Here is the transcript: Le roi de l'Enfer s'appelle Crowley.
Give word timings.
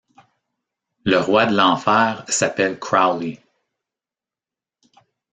Le 1.03 1.19
roi 1.19 1.45
de 1.45 1.55
l'Enfer 1.55 2.25
s'appelle 2.27 2.79
Crowley. 2.79 3.39